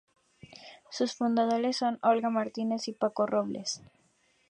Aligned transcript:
Sus 0.89 1.13
fundadores 1.13 1.77
son 1.77 1.99
Olga 2.01 2.31
Martínez 2.31 2.87
y 2.87 2.93
Paco 2.93 3.27
Robles. 3.27 3.83